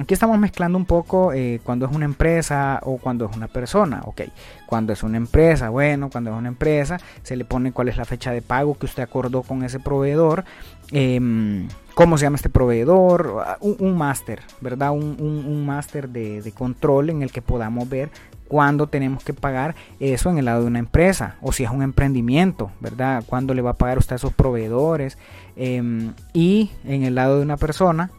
[0.00, 1.32] Aquí estamos mezclando un poco
[1.64, 4.00] cuando es una empresa o cuando es una persona.
[4.06, 4.22] Ok,
[4.66, 8.06] cuando es una empresa, bueno, cuando es una empresa, se le pone cuál es la
[8.06, 10.44] fecha de pago que usted acordó con ese proveedor
[10.92, 14.92] Em, cómo se llama este proveedor, un, máster, ¿verdad?
[14.92, 18.10] Un, máster de, control en el que podamos ver
[18.46, 21.82] cuándo tenemos que pagar eso en el lado de una empresa o si es un
[21.82, 23.24] emprendimiento, ¿verdad?
[23.26, 25.16] Cuándo le va a pagar usted a sus proveedores
[25.56, 28.10] em, y en el lado de una persona.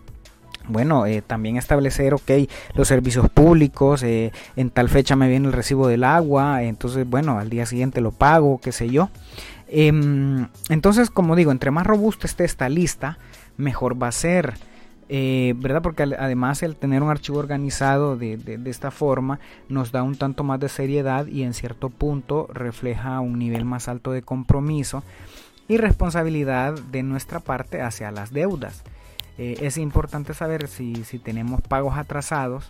[0.67, 2.31] Bueno, eh, también establecer, ok,
[2.73, 7.38] los servicios públicos, eh, en tal fecha me viene el recibo del agua, entonces, bueno,
[7.38, 9.09] al día siguiente lo pago, qué sé yo.
[9.75, 13.17] Em, entonces, como digo, entre más robusta esté esta lista,
[13.57, 14.53] mejor va a ser.
[15.09, 15.81] Eh, ¿Verdad?
[15.81, 20.59] Porque además el tener un archivo organizado de, esta forma nos da un tanto más
[20.59, 25.03] de seriedad y en cierto punto refleja un nivel más alto de compromiso
[25.67, 28.83] y responsabilidad de nuestra parte hacia las deudas.
[29.39, 32.69] Eh, es importante saber si, tenemos pagos atrasados.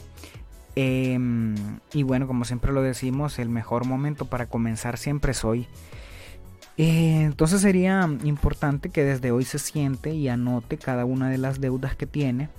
[0.75, 1.55] Em,
[1.93, 5.67] y bueno, como siempre lo decimos, el mejor momento para comenzar siempre es hoy.
[6.77, 11.62] Eh, entonces sería importante que desde hoy se siente y anote cada una de las
[11.62, 12.49] deudas que tiene,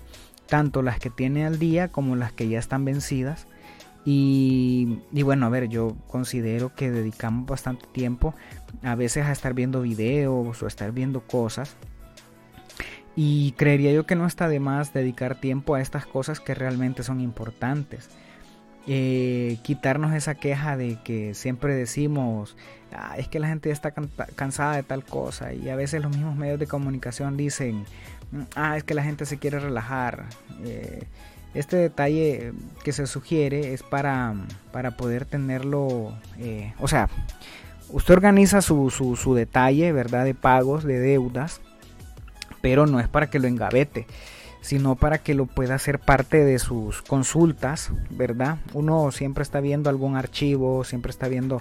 [0.49, 3.47] tanto las que tiene al día como las que ya están vencidas.
[4.07, 8.35] Y, y, bueno, a ver, yo considero que dedicamos bastante tiempo
[8.83, 11.77] a veces a estar viendo videos o a estar viendo cosas
[13.17, 17.03] y creería yo que no está de más dedicar tiempo a estas cosas que realmente
[17.03, 18.11] son importantes.
[18.87, 22.55] Eh, quitarnos esa queja de que siempre decimos,
[22.93, 23.93] ah, es que la gente está
[24.37, 25.53] cansada de tal cosa.
[25.55, 27.85] Y a veces los mismos medios de comunicación dicen,
[28.57, 30.25] ah, es que la gente se quiere relajar.
[30.65, 31.05] Eh,
[31.55, 34.35] este detalle que se sugiere es para,
[34.73, 37.09] para poder tenerlo, eh, o sea,
[37.91, 40.25] usted organiza su, su, su detalle, ¿verdad?
[40.25, 41.61] De pagos, de deudas
[42.65, 44.07] pero no es para que lo engavete,
[44.65, 48.57] sino para que lo pueda hacer parte de sus consultas, ¿verdad?
[48.73, 51.61] Uno siempre está viendo algún archivo, siempre está viendo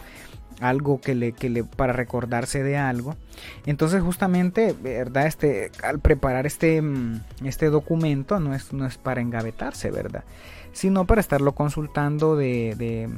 [0.62, 3.18] algo que le, que le para recordarse de algo.
[3.66, 5.28] Entonces, justamente, ¿verdad?
[5.28, 10.24] Este, al preparar este, mm, este documento no es, no es para engavetarse, ¿verdad?
[10.72, 13.10] Sino para estarlo consultando de, de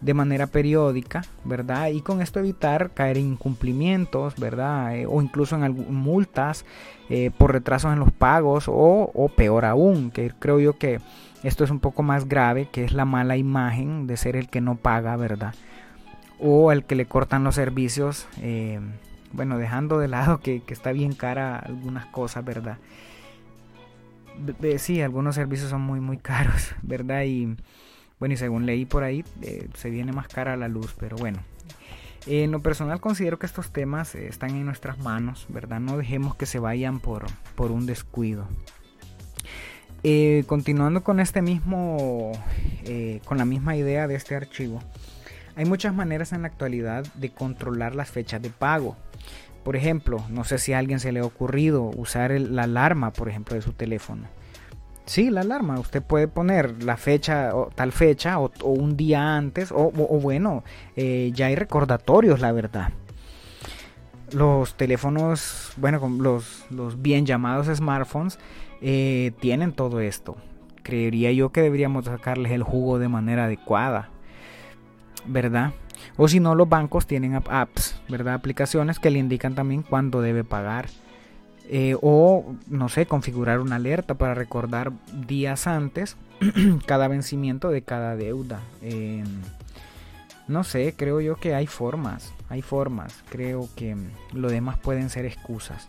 [0.00, 1.88] de manera periódica, ¿verdad?
[1.88, 4.96] Y con esto evitar caer en incumplimientos, ¿verdad?
[4.96, 6.64] Eh, o incluso en multas
[7.08, 11.00] eh, por retrasos en los pagos o, o, peor aún, que creo yo que
[11.42, 14.60] esto es un poco más grave, que es la mala imagen de ser el que
[14.60, 15.54] no paga, ¿verdad?
[16.38, 18.80] O el que le cortan los servicios, eh,
[19.32, 22.78] bueno, dejando de lado que, que, está bien cara algunas cosas, ¿verdad?
[24.78, 27.24] sí, algunos servicios son muy, muy caros, ¿verdad?
[27.24, 27.56] Y
[28.18, 31.38] bueno, y según leí por ahí, eh, se viene más cara la luz, pero bueno.
[32.26, 35.80] En lo personal considero que estos temas eh, están en nuestras manos, ¿verdad?
[35.80, 38.48] No dejemos que se vayan por, por un descuido.
[40.02, 42.32] Eh, continuando con este mismo,
[43.24, 44.80] con la misma idea de este archivo,
[45.56, 48.96] hay muchas maneras en la actualidad de controlar las fechas de pago.
[49.64, 53.28] Por ejemplo, no sé si a alguien se le ha ocurrido usar la alarma, por
[53.28, 54.28] ejemplo, de su teléfono.
[55.08, 55.80] Sí, la alarma.
[55.80, 60.64] Usted puede poner la fecha, o tal fecha, o, un día antes, o, bueno,
[60.96, 62.90] eh, ya hay recordatorios, la verdad.
[64.32, 68.38] Los teléfonos, bueno, los, los bien llamados smartphones,
[68.82, 70.36] eh, tienen todo esto.
[70.82, 74.10] Creería yo que deberíamos sacarles el jugo de manera adecuada,
[75.26, 75.72] ¿verdad?
[76.18, 78.34] O si no, los bancos tienen apps, ¿verdad?
[78.34, 80.88] Aplicaciones que le indican también cuándo debe pagar.
[81.70, 84.90] Eh, o no sé, configurar una alerta para recordar
[85.26, 86.16] días antes
[86.86, 88.62] cada vencimiento de cada deuda.
[88.80, 89.26] Em,
[90.46, 93.22] no sé, creo yo que hay formas, hay formas.
[93.28, 93.94] Creo que
[94.32, 95.86] lo demás pueden ser excusas.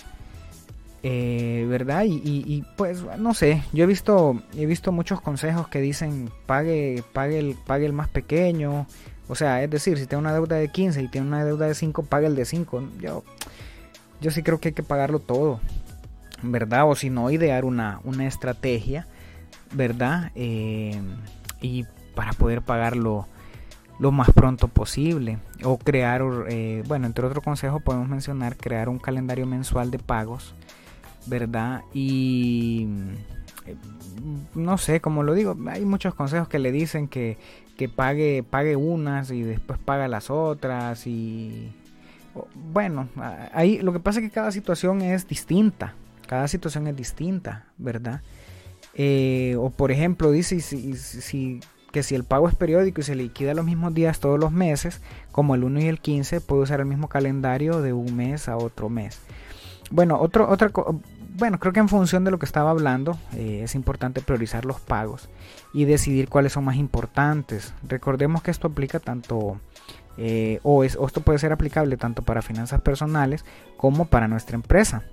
[1.01, 2.03] Eh, ¿Verdad?
[2.05, 7.39] Y, pues no sé, yo he visto, he visto muchos consejos que dicen pague, pague,
[7.39, 8.85] el, pague el más pequeño.
[9.29, 11.75] O sea, es decir, si tiene una deuda de 15 y tiene una deuda de
[11.75, 12.83] 5, pague el de 5.
[12.99, 13.23] Yo,
[14.21, 15.59] yo sí creo que hay que pagarlo todo,
[16.41, 16.89] ¿verdad?
[16.89, 19.07] O si no, idear una, una estrategia,
[19.73, 20.31] ¿verdad?
[20.35, 20.99] Eh,
[21.61, 23.27] y para poder pagarlo
[23.99, 25.39] lo más pronto posible.
[25.63, 30.55] O crear, eh, bueno, entre otros consejos podemos mencionar crear un calendario mensual de pagos,
[31.27, 31.81] ¿verdad?
[31.93, 32.87] Y
[33.65, 33.75] eh,
[34.55, 37.37] no sé, como lo digo, hay muchos consejos que le dicen que,
[37.77, 41.71] que pague, pague unas y después paga las otras y
[42.55, 43.09] bueno,
[43.53, 45.93] ahí lo que pasa es que cada situación es distinta.
[46.27, 48.21] Cada situación es distinta, ¿verdad?
[48.93, 51.59] Eh, o por ejemplo, dice si,
[51.91, 55.01] que si el pago es periódico y se liquida los mismos días todos los meses,
[55.31, 58.57] como el 1 y el 15, puede usar el mismo calendario de un mes a
[58.57, 59.19] otro mes.
[59.91, 60.71] Bueno, otro, otra,
[61.39, 64.79] bueno, creo que en función de lo que estaba hablando, eh, es importante priorizar los
[64.79, 65.29] pagos
[65.73, 67.73] y decidir cuáles son más importantes.
[67.87, 69.59] Recordemos que esto aplica tanto
[70.17, 73.45] eh, o, esto puede ser aplicable tanto para finanzas personales
[73.77, 75.03] como para nuestra empresa,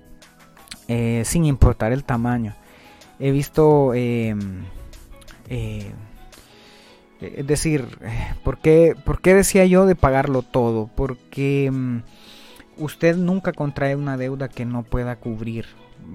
[0.87, 2.55] eh, sin importar el tamaño.
[3.19, 4.35] He visto, eh,
[7.21, 7.87] es decir,
[8.43, 10.89] ¿por qué, ¿por qué, decía yo de pagarlo todo?
[10.93, 12.03] Porque em,
[12.77, 15.67] usted nunca contrae una deuda que no pueda cubrir.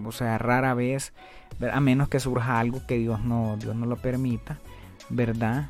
[0.04, 1.12] O sea, rara vez,
[1.72, 4.58] a menos que surja algo que Dios no, Dios no lo permita,
[5.08, 5.66] ¿verdad?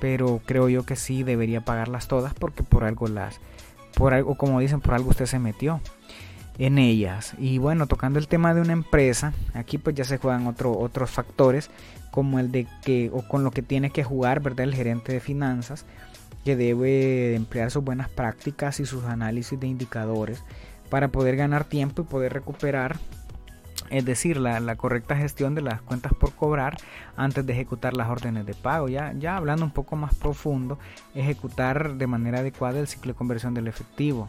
[0.00, 3.40] Pero creo yo que sí debería pagarlas todas porque por algo las,
[3.94, 5.80] por algo, como dicen, por algo usted se metió
[6.58, 7.34] en ellas.
[7.38, 11.10] Y bueno, tocando el tema de una empresa, aquí pues ya se juegan otro, otros
[11.10, 11.70] factores,
[12.10, 14.64] como el de que, o con lo que tiene que jugar, ¿verdad?
[14.64, 15.84] El gerente de finanzas,
[16.44, 20.42] que debe emplear sus buenas prácticas y sus análisis de indicadores
[20.88, 22.98] para poder ganar tiempo y poder recuperar
[23.90, 26.76] es decir, la, correcta gestión de las cuentas por cobrar
[27.16, 28.88] antes de ejecutar las órdenes de pago.
[28.88, 30.78] Ya, ya hablando un poco más profundo,
[31.14, 34.26] ejecutar de manera adecuada el ciclo de conversión del efectivo.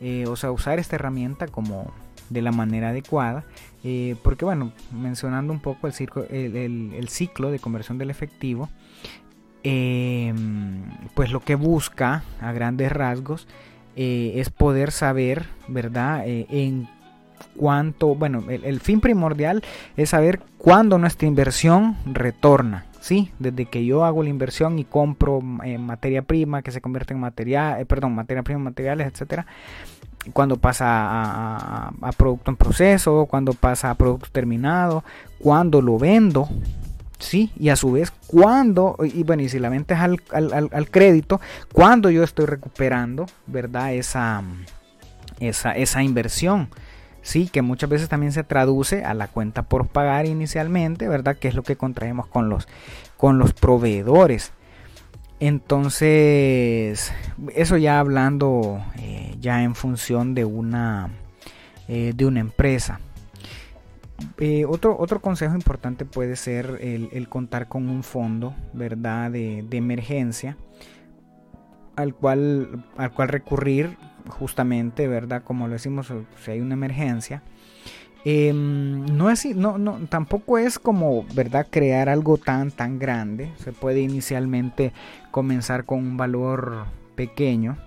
[0.00, 1.92] Eh, o sea, usar esta herramienta como
[2.28, 3.44] de la manera adecuada,
[3.82, 8.68] eh, porque bueno, mencionando un poco el, ciclo, el, ciclo de conversión del efectivo,
[9.62, 10.84] em,
[11.14, 13.48] pues lo que busca a grandes rasgos
[13.96, 16.88] eh, es poder saber, ¿verdad?, en
[17.56, 19.62] cuánto, bueno, el, fin primordial
[19.96, 22.86] es saber cuándo nuestra inversión retorna.
[23.00, 27.14] Sí, desde que yo hago la inversión y compro eh, materia prima que se convierte
[27.14, 29.46] en material, eh, perdón, materia prima, materiales, etcétera,
[30.34, 35.02] cuando pasa a, producto en proceso, cuando pasa a producto terminado,
[35.38, 36.46] cuando lo vendo,
[37.18, 40.90] sí, y a su vez cuando, y bueno, y si la venta al, al, al
[40.90, 41.40] crédito,
[41.72, 43.94] cuando yo estoy recuperando, ¿verdad?
[43.94, 44.42] Esa,
[45.40, 46.68] esa, esa inversión.
[47.22, 51.36] Sí, que muchas veces también se traduce a la cuenta por pagar inicialmente, ¿verdad?
[51.36, 52.66] Que es lo que contraemos con los,
[53.16, 54.52] con los proveedores.
[55.38, 57.12] Entonces,
[57.54, 61.10] eso ya hablando eh, ya en función de una,
[61.88, 63.00] eh, de una empresa.
[64.38, 69.30] Eh, otro, otro consejo importante puede ser el, contar con un fondo, ¿verdad?
[69.30, 70.58] De, de emergencia
[71.96, 73.96] al cual, al cual recurrir
[74.28, 75.42] justamente, ¿verdad?
[75.42, 76.12] Como lo decimos,
[76.44, 77.42] si hay una emergencia.
[78.24, 81.66] Em, no es, no, no, tampoco es como, ¿verdad?
[81.70, 83.50] Crear algo tan, tan grande.
[83.58, 84.92] Se puede inicialmente
[85.30, 87.78] comenzar con un valor pequeño,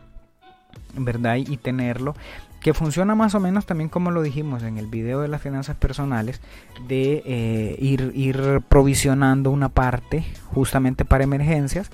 [0.96, 1.36] ¿verdad?
[1.36, 2.16] Y tenerlo.
[2.62, 5.76] Que funciona más o menos también como lo dijimos en el video de las finanzas
[5.76, 6.42] personales,
[6.88, 11.92] de eh, ir, ir provisionando una parte justamente para emergencias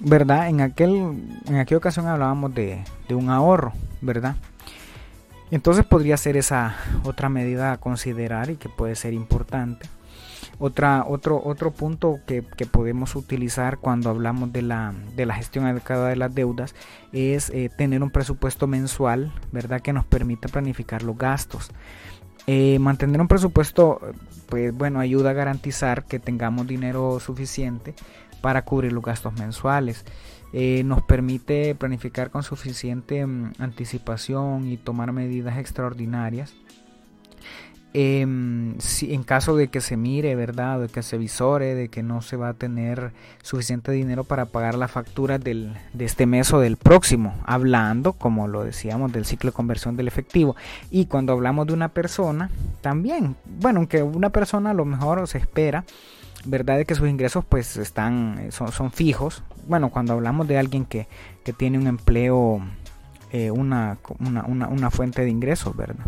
[0.00, 0.48] ¿verdad?
[0.48, 0.92] En, aquel,
[1.46, 4.36] en aquella ocasión hablábamos de, un ahorro, ¿verdad?
[5.50, 9.88] Entonces podría ser esa otra medida a considerar y que puede ser importante.
[10.60, 16.08] Otra, otro, otro punto que, podemos utilizar cuando hablamos de la, de la gestión adecuada
[16.08, 16.74] de las deudas
[17.12, 19.80] es eh, tener un presupuesto mensual, ¿verdad?
[19.80, 21.70] Que nos permita planificar los gastos.
[22.46, 24.00] Eh, mantener un presupuesto,
[24.48, 27.94] pues bueno, ayuda a garantizar que tengamos dinero suficiente
[28.40, 30.04] para cubrir los gastos mensuales.
[30.52, 36.54] Eh, nos permite planificar con suficiente mm, anticipación y tomar medidas extraordinarias.
[37.94, 40.80] Em, si, en caso de que se mire, ¿verdad?
[40.80, 44.76] De que se visore, de que no se va a tener suficiente dinero para pagar
[44.76, 49.50] la factura del, de este mes o del próximo, hablando, como lo decíamos, del ciclo
[49.50, 50.54] de conversión del efectivo.
[50.90, 52.50] Y cuando hablamos de una persona,
[52.82, 55.84] también, bueno, aunque una persona a lo mejor se espera
[56.44, 59.42] verdad de que sus ingresos pues están eh, son, fijos.
[59.66, 61.06] Bueno cuando hablamos de alguien que,
[61.56, 62.60] tiene un empleo
[63.32, 66.04] eh, una, una, fuente de ingresos verdad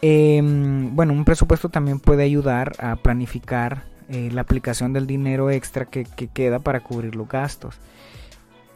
[0.00, 5.86] em, bueno un presupuesto también puede ayudar a planificar eh, la aplicación del dinero extra
[5.86, 7.78] que, que queda para cubrir los gastos.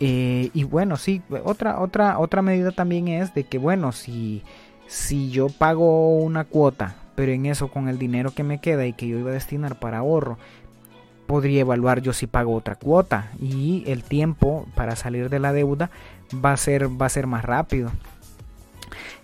[0.00, 4.42] Y bueno sí otra otra otra medida también es de que bueno si
[4.88, 8.92] si yo pago una cuota pero en eso con el dinero que me queda y
[8.92, 10.38] que yo iba a destinar para ahorro,
[11.26, 15.90] podría evaluar yo si pago otra cuota y el tiempo para salir de la deuda
[16.32, 17.90] va a ser, va a ser más rápido.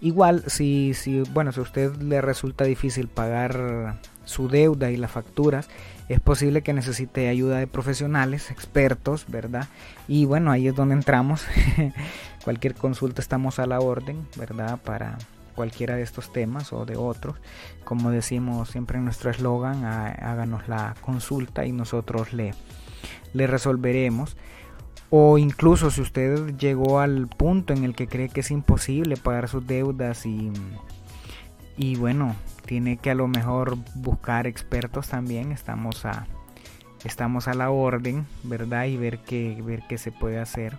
[0.01, 5.11] Igual, si, si, bueno, si a usted le resulta difícil pagar su deuda y las
[5.11, 5.68] facturas,
[6.09, 9.68] es posible que necesite ayuda de profesionales, expertos, ¿verdad?
[10.07, 11.44] Y bueno, ahí es donde entramos.
[12.44, 14.79] Cualquier consulta estamos a la orden, ¿verdad?
[14.83, 15.18] Para,
[15.59, 17.35] cualquiera de estos temas o de otros.
[17.83, 22.55] Como decimos siempre en nuestro eslogan, háganos la consulta y nosotros le,
[23.33, 24.37] le resolveremos.
[25.11, 29.49] O incluso si usted llegó al punto en el que cree que es imposible pagar
[29.49, 30.53] sus deudas y,
[31.77, 36.29] y bueno, tiene que a lo mejor buscar expertos también, estamos a,
[37.04, 38.85] estamos a la orden, ¿verdad?
[38.85, 40.79] Y ver qué, ver qué se puede hacer.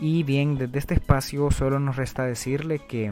[0.00, 3.10] Y bien, desde este espacio solo nos resta decirle que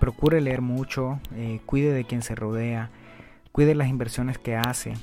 [0.00, 2.90] procure leer mucho, eh, cuide de quien se rodea,
[3.52, 4.94] cuide las inversiones que hace,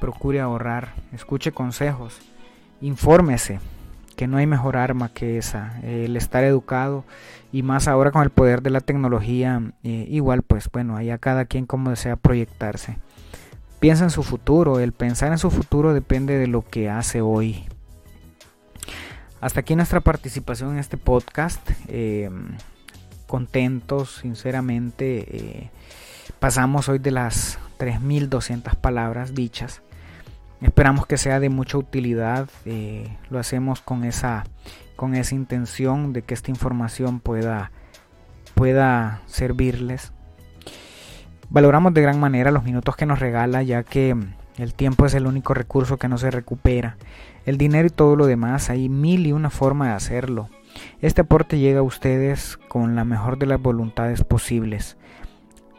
[0.00, 2.20] procure ahorrar, escuche consejos,
[2.80, 3.58] infórmese,
[4.16, 7.04] que no hay mejor arma que esa, el estar educado
[7.52, 11.44] y más ahora con el poder de la tecnología, eh, igual pues bueno, a cada
[11.44, 12.96] quien como desea proyectarse.
[13.78, 17.66] Piensa en su futuro, el pensar en su futuro depende de lo que hace hoy.
[19.40, 21.70] Hasta aquí nuestra participación en este podcast.
[21.88, 22.30] Eh,
[23.26, 25.36] contentos, sinceramente.
[25.36, 25.70] Eh,
[26.38, 29.82] pasamos hoy de las 3.200 palabras dichas.
[30.60, 32.48] esperamos que sea de mucha utilidad.
[32.64, 34.44] Eh, lo hacemos con esa,
[34.96, 37.70] con esa intención de que esta información pueda,
[38.54, 40.12] pueda servirles.
[41.48, 44.16] Valoramos de gran manera los minutos que nos regala ya que
[44.58, 46.96] el tiempo es el único recurso que no se recupera.
[47.44, 50.48] El dinero y todo lo demás, hay mil y una forma de hacerlo.
[51.00, 54.96] Este aporte llega a ustedes con la mejor de las voluntades posibles.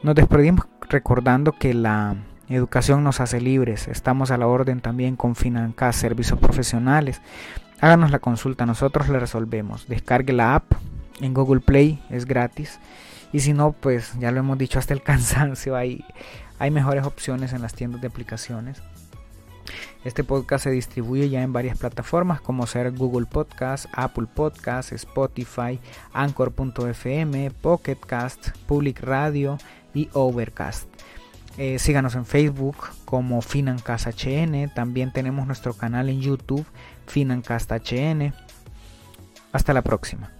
[0.03, 2.15] Nos despedimos recordando que la
[2.49, 3.87] educación nos hace libres.
[3.87, 7.21] Estamos a la orden también con Financas Servicios Profesionales.
[7.79, 9.87] Háganos la consulta, nosotros le resolvemos.
[9.87, 10.73] Descargue la app
[11.19, 12.79] en Google Play, es gratis.
[13.33, 16.03] Y si no, pues ya lo hemos dicho hasta el cansancio, hay,
[16.59, 18.81] hay mejores opciones en las tiendas de aplicaciones.
[20.03, 25.79] Este podcast se distribuye ya en varias plataformas como ser Google Podcast, Apple Podcast, Spotify,
[26.13, 29.57] Anchor.fm, Pocket Cast, Public Radio
[29.93, 30.87] y Overcast.
[31.57, 34.73] Eh, síganos en Facebook como FinancastHN.
[34.75, 36.65] También tenemos nuestro canal en YouTube,
[37.07, 38.33] FinancastHN.
[39.51, 40.36] Hasta la próxima.